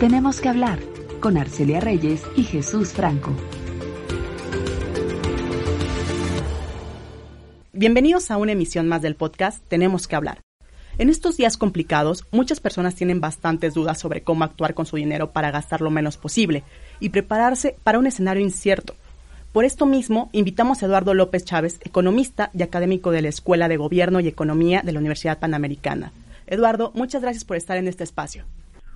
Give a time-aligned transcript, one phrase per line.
[0.00, 0.78] Tenemos que hablar
[1.18, 3.32] con Arcelia Reyes y Jesús Franco.
[7.72, 10.40] Bienvenidos a una emisión más del podcast Tenemos que hablar.
[10.98, 15.32] En estos días complicados, muchas personas tienen bastantes dudas sobre cómo actuar con su dinero
[15.32, 16.62] para gastar lo menos posible
[17.00, 18.94] y prepararse para un escenario incierto.
[19.52, 23.78] Por esto mismo, invitamos a Eduardo López Chávez, economista y académico de la Escuela de
[23.78, 26.12] Gobierno y Economía de la Universidad Panamericana.
[26.46, 28.44] Eduardo, muchas gracias por estar en este espacio.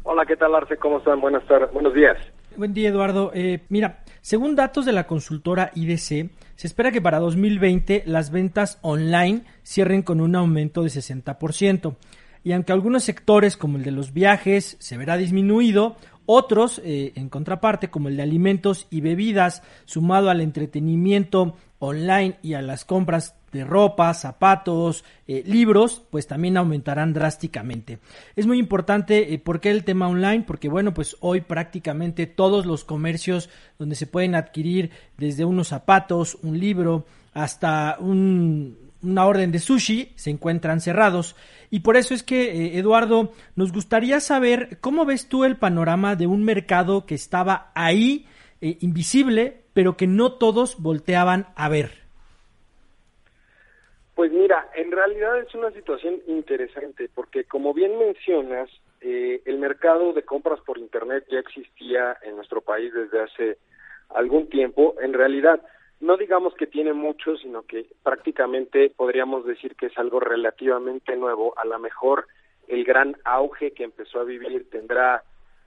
[0.05, 0.77] Hola, ¿qué tal Arce?
[0.79, 1.21] ¿Cómo están?
[1.21, 2.17] Buenas tardes, buenos días.
[2.57, 3.31] Buen día, Eduardo.
[3.35, 8.79] Eh, mira, según datos de la consultora IDC, se espera que para 2020 las ventas
[8.83, 11.97] online cierren con un aumento de 60%.
[12.45, 15.97] Y aunque algunos sectores, como el de los viajes, se verá disminuido,
[16.27, 22.55] otros, eh, en contraparte, como el de alimentos y bebidas, sumado al entretenimiento online y
[22.55, 27.99] a las compras de ropa, zapatos, eh, libros, pues también aumentarán drásticamente.
[28.35, 30.45] Es muy importante, eh, ¿por qué el tema online?
[30.47, 36.39] Porque bueno, pues hoy prácticamente todos los comercios donde se pueden adquirir desde unos zapatos,
[36.43, 37.05] un libro,
[37.35, 41.37] hasta una orden de sushi se encuentran cerrados.
[41.71, 46.17] Y por eso es que, eh, Eduardo, nos gustaría saber cómo ves tú el panorama
[46.17, 48.27] de un mercado que estaba ahí,
[48.61, 52.02] invisible, pero que no todos volteaban a ver.
[54.15, 58.69] Pues mira, en realidad es una situación interesante porque como bien mencionas,
[59.01, 63.59] eh, el mercado de compras por Internet ya existía en nuestro país desde hace
[64.11, 64.95] algún tiempo.
[65.01, 65.63] En realidad,
[66.01, 71.55] no digamos que tiene mucho, sino que prácticamente podríamos decir que es algo relativamente nuevo.
[71.57, 72.27] A lo mejor
[72.69, 75.23] el gran auge que empezó a vivir tendrá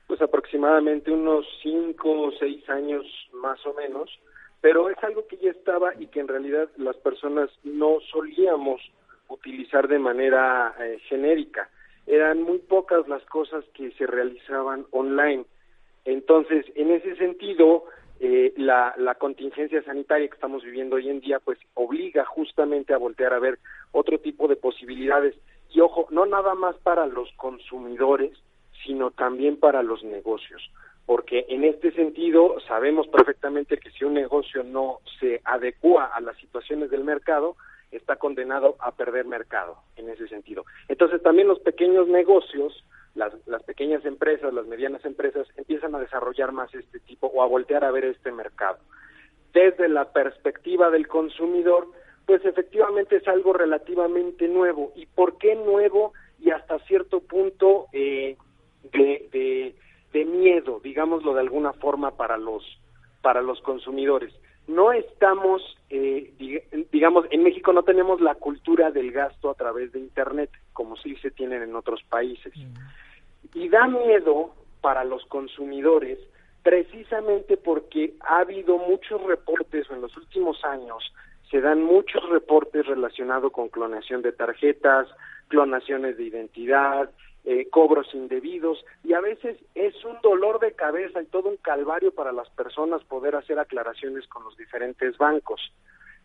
[0.08, 4.10] pues aproximadamente unos cinco o seis años más o menos
[4.66, 8.82] pero es algo que ya estaba y que en realidad las personas no solíamos
[9.28, 11.70] utilizar de manera eh, genérica.
[12.08, 15.46] Eran muy pocas las cosas que se realizaban online.
[16.04, 17.84] Entonces, en ese sentido,
[18.20, 22.98] eh, la, la contingencia sanitaria que estamos viviendo hoy en día, pues obliga justamente a
[22.98, 23.60] voltear a ver
[23.92, 25.36] otro tipo de posibilidades.
[25.70, 28.32] Y ojo, no nada más para los consumidores,
[28.84, 30.72] sino también para los negocios
[31.06, 36.36] porque en este sentido sabemos perfectamente que si un negocio no se adecua a las
[36.38, 37.56] situaciones del mercado,
[37.92, 40.66] está condenado a perder mercado en ese sentido.
[40.88, 42.84] Entonces también los pequeños negocios,
[43.14, 47.48] las, las pequeñas empresas, las medianas empresas empiezan a desarrollar más este tipo o a
[47.48, 48.80] voltear a ver este mercado.
[49.54, 51.88] Desde la perspectiva del consumidor,
[52.26, 54.92] pues efectivamente es algo relativamente nuevo.
[54.96, 56.14] ¿Y por qué nuevo?
[56.40, 58.36] Y hasta cierto punto eh,
[58.92, 59.76] de de
[60.24, 62.64] miedo, digámoslo de alguna forma, para los,
[63.22, 64.34] para los consumidores.
[64.68, 66.32] No estamos, eh,
[66.92, 71.16] digamos, en México no tenemos la cultura del gasto a través de Internet, como sí
[71.18, 72.54] se tienen en otros países.
[73.54, 76.20] Y da miedo para los consumidores
[76.64, 81.14] precisamente porque ha habido muchos reportes en los últimos años
[81.50, 85.08] se dan muchos reportes relacionados con clonación de tarjetas,
[85.48, 87.10] clonaciones de identidad,
[87.46, 92.12] eh, cobros indebidos y a veces es un dolor de cabeza y todo un calvario
[92.12, 95.62] para las personas poder hacer aclaraciones con los diferentes bancos.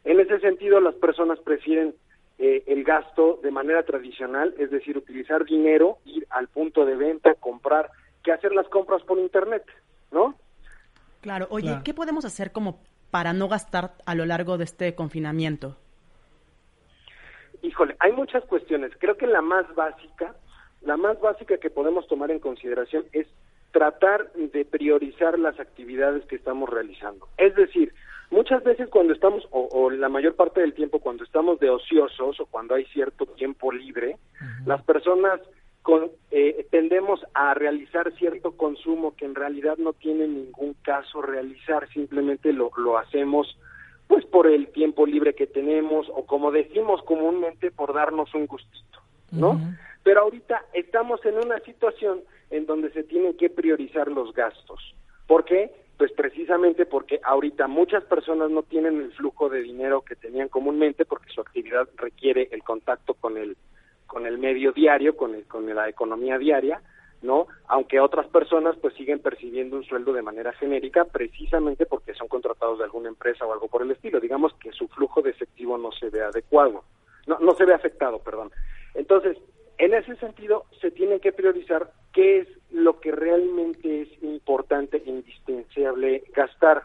[0.05, 1.95] En ese sentido, las personas prefieren
[2.39, 7.35] eh, el gasto de manera tradicional, es decir, utilizar dinero, ir al punto de venta,
[7.35, 7.91] comprar,
[8.25, 9.65] que hacer las compras por Internet,
[10.11, 10.35] ¿no?
[11.21, 15.77] Claro, oye, ¿qué podemos hacer como para no gastar a lo largo de este confinamiento?
[17.61, 18.93] Híjole, hay muchas cuestiones.
[18.99, 20.35] Creo que la más básica
[20.83, 23.27] la más básica que podemos tomar en consideración es
[23.73, 27.29] tratar de priorizar las actividades que estamos realizando.
[27.37, 27.93] Es decir,
[28.31, 32.47] muchas veces cuando estamos, o, la mayor parte del tiempo cuando estamos de ociosos o
[32.47, 34.17] cuando hay cierto tiempo libre,
[34.67, 35.41] las personas
[35.83, 41.89] con, eh, tendemos a realizar cierto consumo que en realidad no tiene ningún caso realizar,
[41.91, 43.57] simplemente lo, lo hacemos
[44.07, 48.99] pues por el tiempo libre que tenemos o como decimos comúnmente por darnos un gustito,
[49.31, 49.61] ¿no?
[50.03, 54.95] Pero ahorita estamos en una situación en donde se tienen que priorizar los gastos.
[55.27, 55.73] ¿Por qué?
[55.97, 61.05] Pues precisamente porque ahorita muchas personas no tienen el flujo de dinero que tenían comúnmente
[61.05, 63.57] porque su actividad requiere el contacto con el
[64.07, 66.83] con el medio diario, con el, con la economía diaria,
[67.23, 67.47] ¿no?
[67.69, 72.79] Aunque otras personas pues siguen percibiendo un sueldo de manera genérica precisamente porque son contratados
[72.79, 74.19] de alguna empresa o algo por el estilo.
[74.19, 76.83] Digamos que su flujo de efectivo no se ve adecuado,
[77.29, 78.51] no, no se ve afectado, perdón.
[78.95, 79.37] Entonces,
[79.81, 85.09] en ese sentido, se tiene que priorizar qué es lo que realmente es importante e
[85.09, 86.83] indispensable gastar.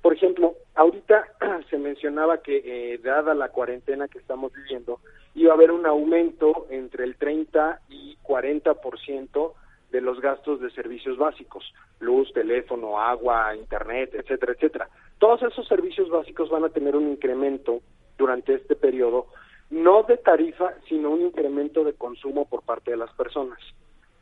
[0.00, 1.26] Por ejemplo, ahorita
[1.70, 5.00] se mencionaba que eh, dada la cuarentena que estamos viviendo,
[5.34, 9.52] iba a haber un aumento entre el 30 y 40%
[9.90, 14.88] de los gastos de servicios básicos, luz, teléfono, agua, internet, etcétera, etcétera.
[15.18, 17.80] Todos esos servicios básicos van a tener un incremento
[18.16, 19.26] durante este periodo,
[19.70, 23.58] no de tarifa, sino un incremento de consumo por parte de las personas.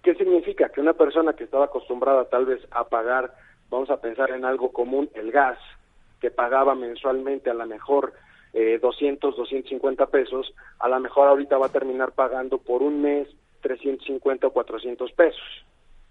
[0.03, 0.69] ¿Qué significa?
[0.69, 3.33] Que una persona que estaba acostumbrada tal vez a pagar,
[3.71, 5.59] vamos a pensar en algo común, el gas,
[6.21, 8.13] que pagaba mensualmente a lo mejor
[8.53, 13.29] eh, 200, 250 pesos, a lo mejor ahorita va a terminar pagando por un mes
[13.63, 15.65] 350 o 400 pesos.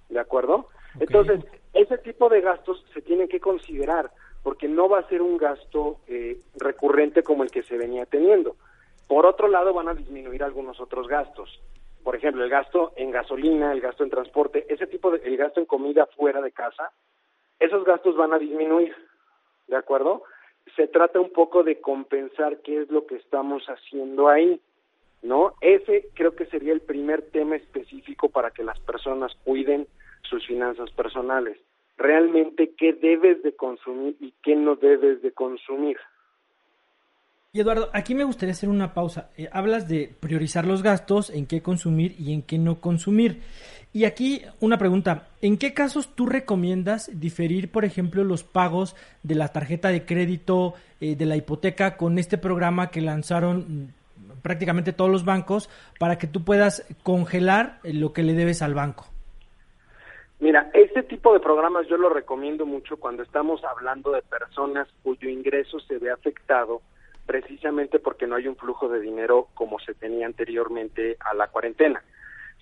[0.09, 0.67] ¿De acuerdo?
[0.99, 1.41] Entonces,
[1.73, 4.11] ese tipo de gastos se tienen que considerar
[4.43, 8.55] porque no va a ser un gasto eh, recurrente como el que se venía teniendo.
[9.07, 11.61] Por otro lado, van a disminuir algunos otros gastos.
[12.03, 15.59] Por ejemplo, el gasto en gasolina, el gasto en transporte, ese tipo de, el gasto
[15.59, 16.91] en comida fuera de casa,
[17.59, 18.95] esos gastos van a disminuir.
[19.67, 20.23] ¿De acuerdo?
[20.75, 24.61] Se trata un poco de compensar qué es lo que estamos haciendo ahí.
[25.21, 25.53] ¿no?
[25.61, 29.87] Ese creo que sería el primer tema específico para que las personas cuiden
[30.23, 31.57] sus finanzas personales.
[31.97, 35.97] Realmente qué debes de consumir y qué no debes de consumir.
[37.61, 39.29] Eduardo, aquí me gustaría hacer una pausa.
[39.37, 43.41] Eh, hablas de priorizar los gastos, en qué consumir y en qué no consumir.
[43.93, 49.35] Y aquí una pregunta, ¿en qué casos tú recomiendas diferir, por ejemplo, los pagos de
[49.35, 53.93] la tarjeta de crédito, eh, de la hipoteca con este programa que lanzaron
[54.41, 55.69] prácticamente todos los bancos
[55.99, 59.07] para que tú puedas congelar lo que le debes al banco?
[60.39, 65.29] Mira, este tipo de programas yo lo recomiendo mucho cuando estamos hablando de personas cuyo
[65.29, 66.81] ingreso se ve afectado
[67.27, 72.01] precisamente porque no hay un flujo de dinero como se tenía anteriormente a la cuarentena.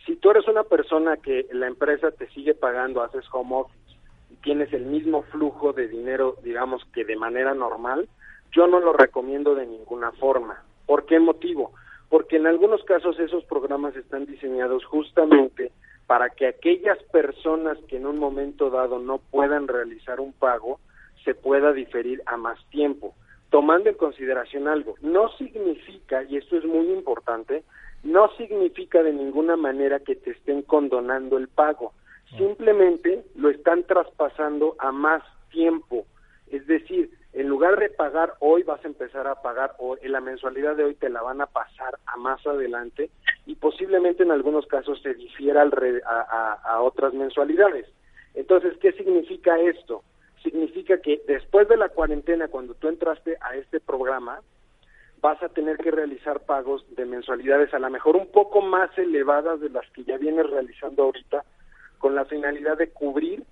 [0.05, 3.95] Si tú eres una persona que la empresa te sigue pagando, haces home office
[4.31, 8.09] y tienes el mismo flujo de dinero, digamos que de manera normal,
[8.51, 10.63] yo no lo recomiendo de ninguna forma.
[10.85, 11.71] ¿Por qué motivo?
[12.09, 15.71] Porque en algunos casos esos programas están diseñados justamente
[16.07, 20.79] para que aquellas personas que en un momento dado no puedan realizar un pago
[21.23, 23.15] se pueda diferir a más tiempo.
[23.49, 27.63] Tomando en consideración algo, no significa, y esto es muy importante,
[28.03, 31.93] no significa de ninguna manera que te estén condonando el pago,
[32.37, 36.05] simplemente lo están traspasando a más tiempo.
[36.47, 40.21] Es decir, en lugar de pagar hoy vas a empezar a pagar o en la
[40.21, 43.09] mensualidad de hoy te la van a pasar a más adelante
[43.45, 47.87] y posiblemente en algunos casos se difiera a, a, otras mensualidades.
[48.35, 50.03] Entonces, ¿qué significa esto?
[50.55, 54.39] Significa que después de la cuarentena, cuando tú entraste a este programa,
[55.19, 59.59] vas a tener que realizar pagos de mensualidades a lo mejor un poco más elevadas
[59.59, 61.43] de las que ya vienes realizando ahorita,
[61.97, 63.43] con la finalidad de cubrir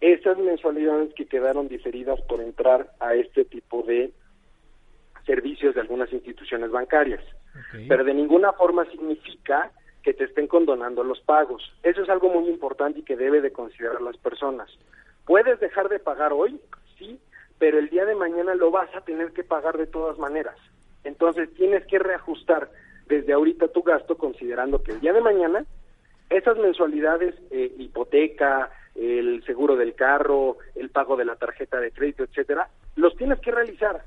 [0.00, 4.10] esas mensualidades que quedaron diferidas por entrar a este tipo de
[5.26, 7.22] servicios de algunas instituciones bancarias.
[7.86, 9.70] Pero de ninguna forma significa
[10.02, 11.62] que te estén condonando los pagos.
[11.84, 14.68] Eso es algo muy importante y que debe de considerar las personas.
[15.28, 16.58] Puedes dejar de pagar hoy,
[16.98, 17.20] sí,
[17.58, 20.56] pero el día de mañana lo vas a tener que pagar de todas maneras.
[21.04, 22.70] Entonces tienes que reajustar
[23.08, 25.66] desde ahorita tu gasto considerando que el día de mañana
[26.30, 32.24] esas mensualidades, eh, hipoteca, el seguro del carro, el pago de la tarjeta de crédito,
[32.24, 34.02] etcétera, los tienes que realizar.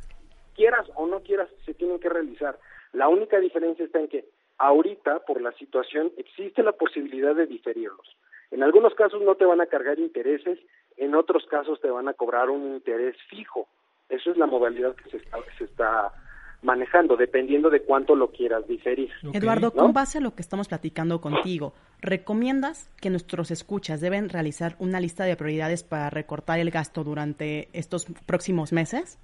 [0.56, 2.58] Quieras o no quieras, se tienen que realizar.
[2.94, 4.26] La única diferencia está en que
[4.58, 8.18] ahorita, por la situación, existe la posibilidad de diferirlos.
[8.50, 10.58] En algunos casos no te van a cargar intereses,
[10.98, 13.68] en otros casos te van a cobrar un interés fijo.
[14.10, 16.12] Eso es la modalidad que se está, que se está
[16.62, 19.10] manejando, dependiendo de cuánto lo quieras diferir.
[19.34, 24.76] Eduardo, con base a lo que estamos platicando contigo, ¿recomiendas que nuestros escuchas deben realizar
[24.80, 29.18] una lista de prioridades para recortar el gasto durante estos próximos meses?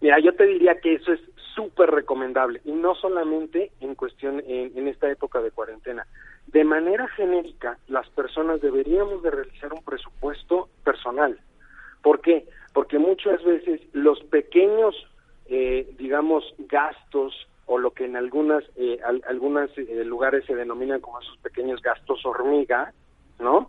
[0.00, 1.20] Mira, yo te diría que eso es
[1.54, 6.06] súper recomendable y no solamente en cuestión en, en, esta época de cuarentena.
[6.46, 11.38] De manera genérica, las personas deberíamos de realizar un presupuesto personal.
[12.02, 12.46] ¿Por qué?
[12.72, 14.94] Porque muchas veces los pequeños
[15.52, 17.34] eh, digamos, gastos
[17.66, 22.24] o lo que en algunas eh, algunos eh, lugares se denominan como esos pequeños gastos
[22.24, 22.94] hormiga,
[23.40, 23.68] ¿no?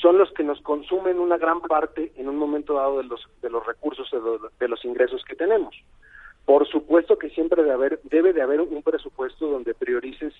[0.00, 3.50] Son los que nos consumen una gran parte en un momento dado de los de
[3.50, 4.10] los recursos
[4.58, 5.76] de los, ingresos que tenemos.
[6.46, 10.32] Por supuesto que siempre de haber, debe de haber un presupuesto donde priorices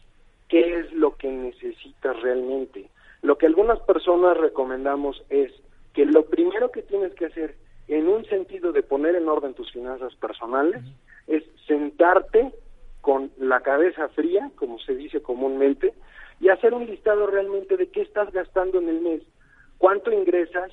[0.50, 2.90] qué es lo que necesitas realmente.
[3.22, 5.52] Lo que algunas personas recomendamos es
[5.94, 7.56] que lo primero que tienes que hacer
[7.88, 10.82] en un sentido de poner en orden tus finanzas personales,
[11.26, 12.52] es sentarte
[13.00, 15.94] con la cabeza fría, como se dice comúnmente,
[16.40, 19.22] y hacer un listado realmente de qué estás gastando en el mes,
[19.78, 20.70] cuánto ingresas,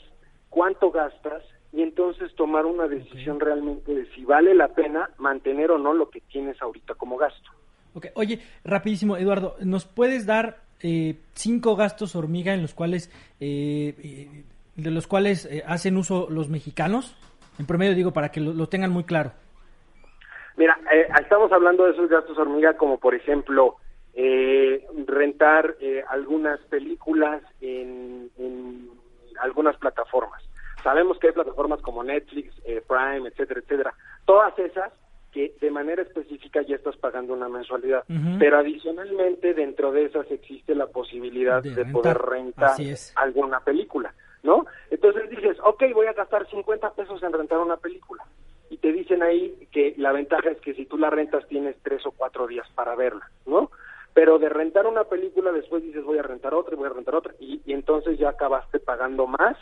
[0.50, 1.44] cuánto gastas,
[1.74, 6.10] y entonces tomar una decisión realmente de si vale la pena mantener o no lo
[6.10, 7.50] que tienes ahorita como gasto.
[7.98, 8.12] Okay.
[8.14, 14.44] Oye, rapidísimo, Eduardo, ¿nos puedes dar eh, cinco gastos hormiga en los cuales, eh,
[14.76, 17.18] de los cuales hacen uso los mexicanos?
[17.58, 19.32] En promedio digo, para que lo, tengan muy claro.
[20.58, 20.78] Mira,
[21.20, 23.78] estamos hablando de esos gastos hormiga como por ejemplo
[25.08, 25.76] rentar
[26.10, 28.90] algunas películas en, en
[29.42, 30.44] algunas plataformas.
[30.84, 32.54] Sabemos que hay plataformas como Netflix,
[32.88, 33.94] Prime, etcétera, etcétera.
[34.26, 34.92] Todas esas
[35.38, 38.04] que de manera específica ya estás pagando una mensualidad,
[38.40, 42.76] pero adicionalmente dentro de esas existe la posibilidad de, poder rentar
[43.14, 44.66] alguna película, ¿no?
[44.90, 48.24] Entonces dices, ok, voy a gastar 50 pesos en rentar una película.
[48.72, 52.04] Y te dicen ahí que la ventaja es que si tú la rentas tienes tres
[52.08, 53.70] o cuatro días para verla, ¿no?
[54.16, 57.14] Pero de rentar una película después dices voy a rentar otra y voy a rentar
[57.14, 59.56] otra y, entonces ya acabaste pagando más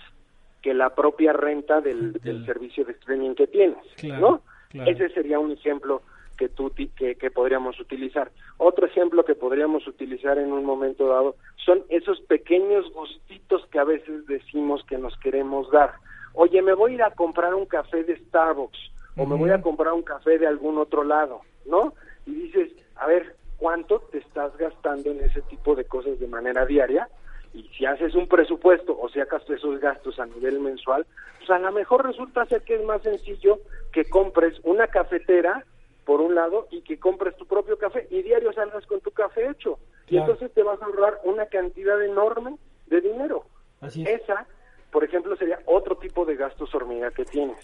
[0.61, 4.41] que la propia renta del, del servicio de streaming que tienes, ¿no?
[4.85, 6.01] Ese sería un ejemplo
[6.37, 8.31] que, tú, que, que podríamos utilizar.
[8.57, 13.83] Otro ejemplo que podríamos utilizar en un momento dado son esos pequeños gustitos que a
[13.83, 15.93] veces decimos que nos queremos dar.
[16.33, 19.61] Oye, me voy a ir a comprar un café de Starbucks o me voy a
[19.61, 21.93] comprar un café de algún otro lado, ¿no?
[22.25, 26.65] Y dices, a ver, ¿cuánto te estás gastando en ese tipo de cosas de manera
[26.65, 27.07] diaria?
[27.55, 31.05] Y si haces un presupuesto o si acaso esos gastos a nivel mensual,
[31.37, 33.59] pues a lo mejor resulta ser que es más sencillo
[33.93, 35.63] que compres una cafetera
[36.03, 39.49] por un lado y que compres tu propio café y diario salgas con tu café
[39.49, 42.57] hecho y entonces te vas a ahorrar una cantidad enorme
[42.87, 43.45] de dinero.
[43.81, 44.45] Esa,
[44.91, 47.57] por ejemplo, sería otro tipo de gastos hormiga que tienes.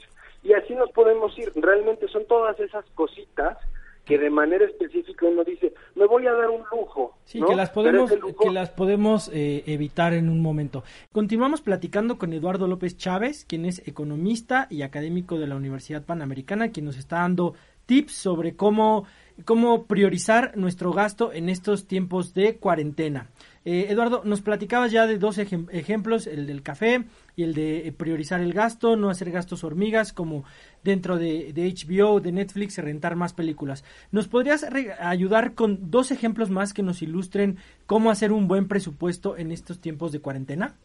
[0.43, 1.51] Y así nos podemos ir.
[1.55, 3.57] Realmente son todas esas cositas
[4.05, 7.17] que de manera específica uno dice, me voy a dar un lujo.
[7.25, 10.83] Sí, que las podemos, que las podemos eh, evitar en un momento.
[11.11, 16.71] Continuamos platicando con Eduardo López Chávez, quien es economista y académico de la Universidad Panamericana,
[16.71, 17.53] quien nos está dando
[17.85, 19.05] tips sobre cómo,
[19.45, 23.29] cómo priorizar nuestro gasto en estos tiempos de cuarentena.
[23.63, 27.03] Eh, Eduardo, nos platicabas ya de dos ejemplos, el del café
[27.35, 30.45] y el de eh, priorizar el gasto, no hacer gastos hormigas como
[30.83, 33.83] dentro de, de HBO, de Netflix, rentar más películas.
[34.11, 34.65] ¿Nos podrías
[34.99, 39.79] ayudar con dos ejemplos más que nos ilustren cómo hacer un buen presupuesto en estos
[39.79, 40.75] tiempos de cuarentena?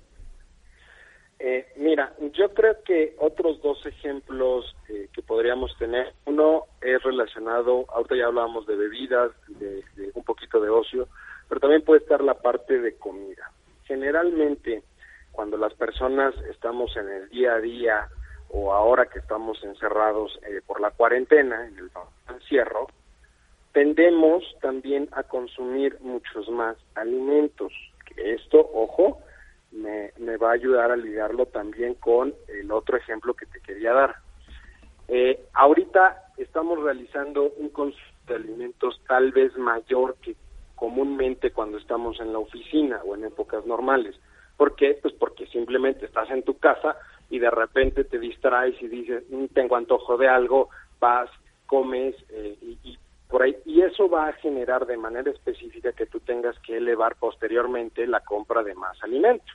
[1.38, 8.16] Eh, mira, yo creo que otros dos ejemplos que podríamos tener, uno es relacionado, ahorita
[8.16, 9.82] ya hablábamos de bebidas, de
[10.14, 11.08] un poquito de ocio,
[11.48, 13.50] pero también puede estar la parte de comida.
[13.84, 14.82] Generalmente,
[15.32, 18.08] cuando las personas estamos en el día a día
[18.48, 21.90] o ahora que estamos encerrados eh, por la cuarentena, en el
[22.28, 22.88] encierro,
[23.72, 27.72] tendemos también a consumir muchos más alimentos.
[28.16, 29.20] Esto, ojo,
[29.72, 33.92] me, me va a ayudar a lidiarlo también con el otro ejemplo que te quería
[33.92, 34.16] dar.
[35.08, 40.34] Eh, ahorita estamos realizando un consumo de alimentos tal vez mayor que
[40.76, 44.14] comúnmente cuando estamos en la oficina o en épocas normales.
[44.56, 44.98] ¿Por qué?
[45.00, 46.96] Pues porque simplemente estás en tu casa
[47.28, 50.68] y de repente te distraes y dices, mm, tengo antojo de algo,
[51.00, 51.30] vas,
[51.66, 52.96] comes eh, y,
[53.28, 53.56] por ahí.
[53.64, 58.20] Y eso va a generar de manera específica que tú tengas que elevar posteriormente la
[58.20, 59.52] compra de más alimento.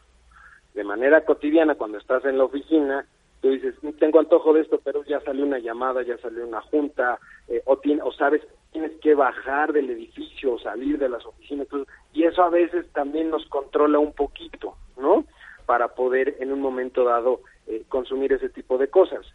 [0.74, 3.06] De manera cotidiana, cuando estás en la oficina,
[3.42, 6.62] tú dices, mm, tengo antojo de esto, pero ya salió una llamada, ya salió una
[6.62, 11.26] junta, eh, o, tiene, o sabes, tienes que bajar del edificio o salir de las
[11.26, 11.68] oficinas,
[12.14, 15.26] y eso a veces también nos controla un poquito, ¿no?
[15.66, 19.26] Para poder en un momento dado eh, consumir ese tipo de cosas.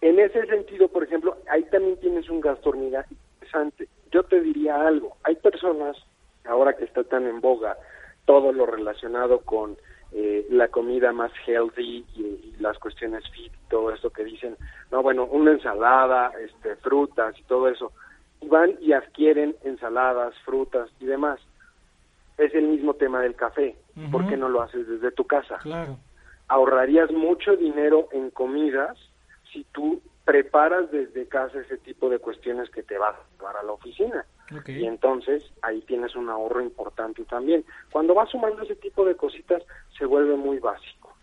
[0.00, 3.88] En ese sentido, por ejemplo, ahí también tienes un gasto interesante.
[4.12, 5.96] Yo te diría algo, hay personas,
[6.44, 7.76] ahora que está tan en boga
[8.24, 9.76] todo lo relacionado con
[10.12, 14.56] eh, la comida más healthy y, las cuestiones fit, todo esto que dicen,
[14.90, 17.92] no, bueno, una ensalada, este, frutas y todo eso,
[18.42, 21.40] van y adquieren ensaladas, frutas y demás.
[22.36, 23.76] Es el mismo tema del café,
[24.12, 25.58] ¿por qué no lo haces desde tu casa?
[25.58, 25.98] Claro.
[26.46, 28.96] Ahorrarías mucho dinero en comidas
[29.52, 33.62] si tú preparas desde casa ese tipo de cuestiones que te vas a llevar a
[33.62, 34.24] la oficina.
[34.66, 37.64] Y entonces ahí tienes un ahorro importante también.
[37.90, 39.62] Cuando vas sumando ese tipo de cositas,
[39.98, 41.14] se vuelve muy básico.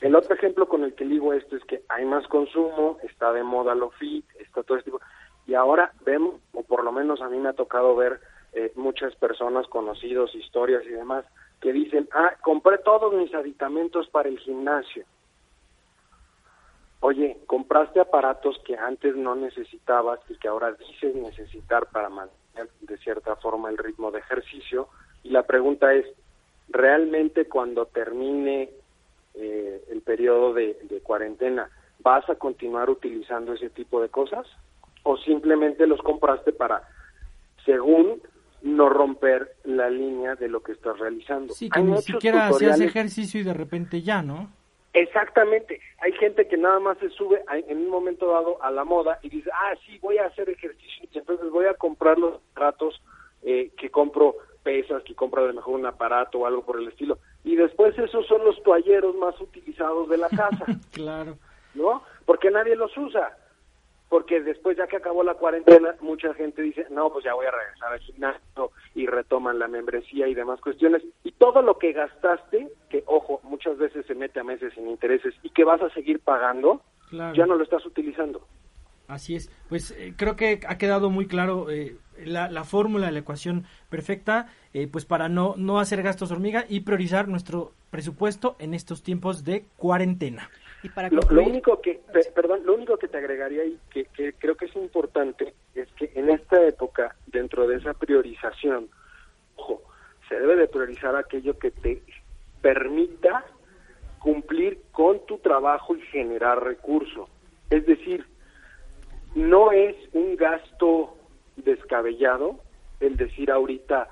[0.00, 3.42] El otro ejemplo con el que digo esto es que hay más consumo, está de
[3.42, 5.00] moda lo fit, está todo este tipo.
[5.46, 8.20] Y ahora vemos, o por lo menos a mí me ha tocado ver
[8.52, 11.24] eh, muchas personas, conocidos, historias y demás,
[11.60, 15.04] que dicen, ah, compré todos mis aditamentos para el gimnasio.
[17.00, 22.96] Oye, compraste aparatos que antes no necesitabas y que ahora dices necesitar para mantener de
[22.98, 24.88] cierta forma el ritmo de ejercicio
[25.22, 26.06] y la pregunta es,
[26.68, 28.70] ¿realmente cuando termine
[29.34, 31.70] eh, el periodo de, cuarentena
[32.00, 34.46] vas a continuar utilizando ese tipo de cosas?
[35.04, 36.82] ¿O simplemente los compraste para,
[37.64, 38.20] según
[38.62, 41.52] no romper la línea de lo que estás realizando.
[41.52, 44.50] Sí, que ni siquiera hacías ejercicio y de repente ya, ¿no?
[44.92, 45.80] Exactamente.
[46.00, 49.30] Hay gente que nada más se sube en un momento dado a la moda y
[49.30, 53.02] dice, ah, sí, voy a hacer ejercicio y entonces voy a comprar los ratos
[53.42, 56.88] eh, que compro pesas, que compro a lo mejor un aparato o algo por el
[56.88, 57.18] estilo.
[57.42, 60.66] Y después esos son los toalleros más utilizados de la casa.
[60.92, 61.36] claro.
[61.74, 62.02] ¿No?
[62.26, 63.36] Porque nadie los usa
[64.12, 67.50] porque después ya que acabó la cuarentena, mucha gente dice, no, pues ya voy a
[67.50, 71.02] regresar al gimnasio y retoman la membresía y demás cuestiones.
[71.24, 75.32] Y todo lo que gastaste, que ojo, muchas veces se mete a meses sin intereses
[75.42, 78.46] y que vas a seguir pagando, ya no lo estás utilizando.
[79.08, 83.20] Así es, pues eh, creo que ha quedado muy claro eh, la, la, fórmula, la
[83.20, 88.74] ecuación perfecta, eh, pues para no, no hacer gastos hormiga y priorizar nuestro presupuesto en
[88.74, 90.50] estos tiempos de cuarentena
[91.10, 92.00] lo, único que,
[92.34, 96.28] perdón, lo único que te agregaría y que, creo que es importante es que en
[96.30, 98.88] esta época, dentro de esa priorización,
[99.56, 99.82] ojo,
[100.28, 102.02] se debe de priorizar aquello que te
[102.60, 103.44] permita
[104.18, 107.28] cumplir con tu trabajo y generar recursos.
[107.70, 108.24] Es decir,
[109.34, 111.16] no es un gasto
[111.56, 112.60] descabellado
[113.00, 114.08] el decir ahorita,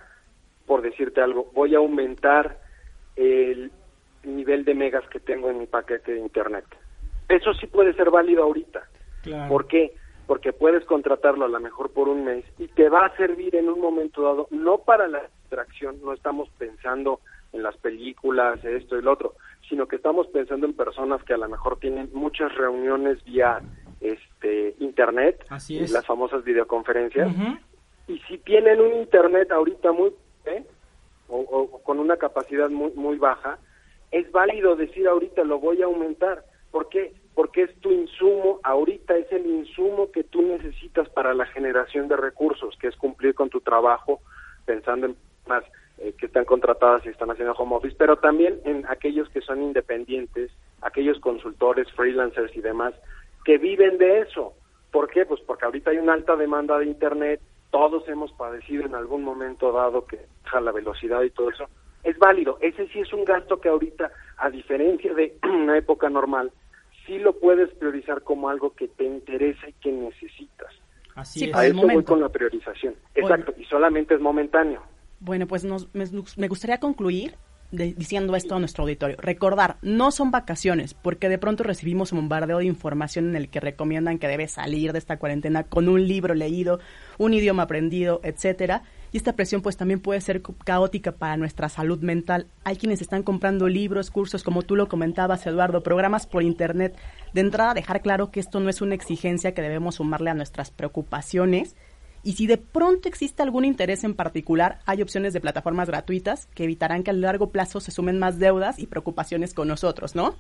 [0.67, 2.59] por decirte algo, voy a aumentar
[3.17, 3.71] el
[4.25, 6.65] nivel de megas que tengo en mi paquete de internet.
[7.29, 8.83] Eso sí puede ser válido ahorita.
[9.49, 9.95] ¿Por qué?
[10.27, 13.69] Porque puedes contratarlo a lo mejor por un mes y te va a servir en
[13.69, 17.21] un momento dado, no para la distracción, no estamos pensando
[17.53, 19.35] en las películas, esto y lo otro,
[19.69, 23.61] sino que estamos pensando en personas que a lo mejor tienen muchas reuniones vía
[24.01, 27.29] este internet, las famosas videoconferencias,
[28.09, 30.13] y si tienen un internet ahorita muy
[30.47, 30.65] ¿eh?
[31.29, 33.59] o, con una capacidad muy muy baja,
[34.11, 36.45] es válido decir ahorita lo voy a aumentar.
[36.71, 37.13] ¿Por qué?
[37.35, 42.17] Porque es tu insumo, ahorita es el insumo que tú necesitas para la generación de
[42.17, 44.21] recursos, que es cumplir con tu trabajo,
[44.65, 45.65] pensando en más
[45.99, 49.63] eh, que están contratadas y están haciendo home office, pero también en aquellos que son
[49.63, 50.51] independientes,
[50.83, 52.95] aquellos consultores, freelancers y demás,
[53.45, 54.55] que viven de eso.
[54.93, 55.25] ¿Por qué?
[55.25, 59.73] Pues porque ahorita hay una alta demanda de Internet, todos hemos padecido en algún momento
[59.73, 61.69] dado que baja la velocidad y todo eso,
[62.05, 62.59] es válido.
[62.61, 66.51] Ese sí es un gasto que ahorita, a diferencia de una época normal,
[67.07, 70.73] sí lo puedes priorizar como algo que te interesa y que necesitas.
[71.15, 71.55] Así es.
[71.55, 72.95] A eso voy con la priorización.
[73.15, 74.83] Exacto, y solamente es momentáneo.
[75.19, 77.35] Bueno, pues nos, me gustaría concluir
[77.73, 79.17] diciendo esto a nuestro auditorio.
[79.21, 83.61] Recordar, no son vacaciones, porque de pronto recibimos un bombardeo de información en el que
[83.61, 86.81] recomiendan que debes salir de esta cuarentena con un libro leído,
[87.19, 88.83] un idioma aprendido, etcétera.
[89.13, 92.47] Y esta presión pues también puede ser caótica para nuestra salud mental.
[92.65, 96.97] Hay quienes están comprando libros, cursos, como tú lo comentabas, Eduardo, programas por internet.
[97.33, 100.71] De entrada, dejar claro que esto no es una exigencia que debemos sumarle a nuestras
[100.71, 101.77] preocupaciones,
[102.23, 106.65] y si de pronto existe algún interés en particular, hay opciones de plataformas gratuitas que
[106.65, 110.37] evitarán que a largo plazo se sumen más deudas y preocupaciones con nosotros, ¿no?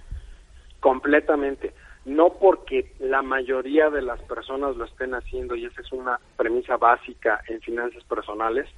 [0.80, 1.72] Completamente.
[2.10, 6.76] No porque la mayoría de las personas lo estén haciendo, y esa es una premisa
[6.76, 8.68] básica en finanzas personales,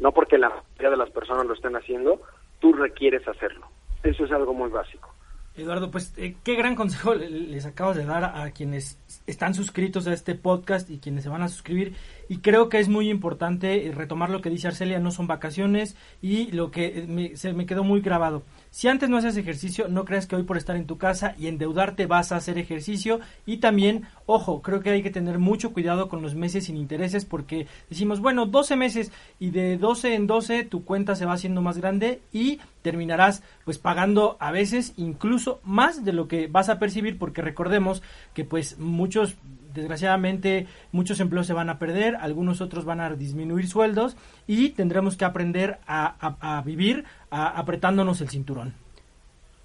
[0.00, 2.20] no porque la mayoría de las personas lo estén haciendo,
[2.60, 3.68] tú requieres hacerlo.
[4.02, 5.14] Eso es algo muy básico.
[5.56, 10.12] Eduardo, pues eh, qué gran consejo les acabas de dar a quienes están suscritos a
[10.12, 11.96] este podcast y quienes se van a suscribir.
[12.28, 16.50] Y creo que es muy importante retomar lo que dice Arcelia, no son vacaciones y
[16.52, 18.42] lo que me, se me quedó muy grabado.
[18.70, 21.46] Si antes no haces ejercicio, no creas que hoy por estar en tu casa y
[21.46, 23.20] endeudarte vas a hacer ejercicio.
[23.46, 27.24] Y también, ojo, creo que hay que tener mucho cuidado con los meses sin intereses
[27.24, 31.62] porque decimos, bueno, 12 meses y de 12 en 12 tu cuenta se va haciendo
[31.62, 36.78] más grande y terminarás pues pagando a veces incluso más de lo que vas a
[36.78, 38.02] percibir porque recordemos
[38.34, 39.36] que pues muchos
[39.74, 45.16] desgraciadamente muchos empleos se van a perder, algunos otros van a disminuir sueldos y tendremos
[45.16, 48.74] que aprender a, vivir apretándonos el cinturón.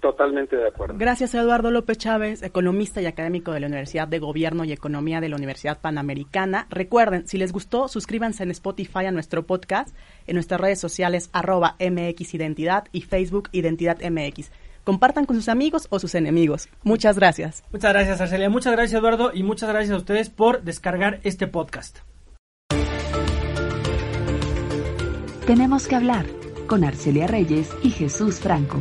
[0.00, 0.94] Totalmente de acuerdo.
[0.96, 5.28] Gracias, Eduardo López Chávez, economista y académico de la Universidad de Gobierno y Economía de
[5.28, 6.66] la Universidad Panamericana.
[6.70, 9.94] Recuerden, si les gustó, suscríbanse en Spotify a nuestro podcast,
[10.26, 14.50] en nuestras redes sociales arroba MX Identidad y Facebook Identidad MX
[14.84, 16.68] compartan con sus amigos o sus enemigos.
[16.82, 17.62] Muchas gracias.
[17.72, 18.50] Muchas gracias, Arcelia.
[18.50, 19.30] Muchas gracias, Eduardo.
[19.34, 21.98] Y muchas gracias a ustedes por descargar este podcast.
[25.46, 26.26] Tenemos que hablar
[26.66, 28.80] con Arcelia Reyes y Jesús Franco.